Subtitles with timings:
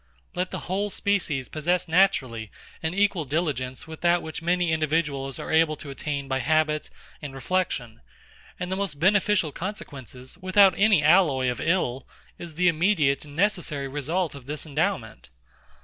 [0.33, 2.49] Let the whole species possess naturally
[2.81, 6.89] an equal diligence with that which many individuals are able to attain by habit
[7.21, 8.01] and reflection;
[8.59, 12.07] and the most beneficial consequences, without any allay of ill,
[12.39, 15.29] is the immediate and necessary result of this endowment.